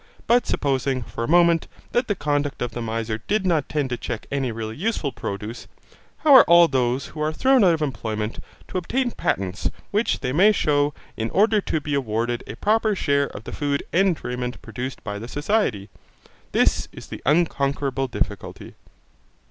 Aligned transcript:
But 0.25 0.47
supposing, 0.47 1.03
for 1.03 1.23
a 1.23 1.27
moment, 1.27 1.67
that 1.91 2.07
the 2.07 2.15
conduct 2.15 2.63
of 2.63 2.71
the 2.71 2.81
miser 2.81 3.19
did 3.27 3.45
not 3.45 3.69
tend 3.69 3.91
to 3.91 3.97
check 3.97 4.25
any 4.31 4.51
really 4.51 4.75
useful 4.75 5.11
produce, 5.11 5.67
how 6.23 6.33
are 6.33 6.43
all 6.45 6.67
those 6.67 7.05
who 7.09 7.21
are 7.21 7.31
thrown 7.31 7.63
out 7.63 7.75
of 7.75 7.83
employment 7.83 8.39
to 8.69 8.79
obtain 8.79 9.11
patents 9.11 9.69
which 9.91 10.21
they 10.21 10.31
may 10.33 10.53
shew 10.53 10.91
in 11.17 11.29
order 11.29 11.61
to 11.61 11.79
be 11.79 11.93
awarded 11.93 12.43
a 12.47 12.55
proper 12.55 12.95
share 12.95 13.27
of 13.27 13.43
the 13.43 13.51
food 13.51 13.83
and 13.93 14.23
raiment 14.25 14.59
produced 14.63 15.03
by 15.03 15.19
the 15.19 15.27
society? 15.27 15.87
This 16.51 16.87
is 16.91 17.05
the 17.05 17.21
unconquerable 17.23 18.07
difficulty. 18.07 18.73